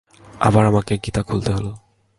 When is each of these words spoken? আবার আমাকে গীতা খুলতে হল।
আবার 0.39 0.63
আমাকে 0.65 0.93
গীতা 0.97 1.21
খুলতে 1.23 1.51
হল। 1.53 1.67